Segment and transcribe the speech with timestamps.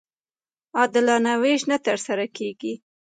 [0.77, 2.73] عادلانه وېش نه ترسره کېږي.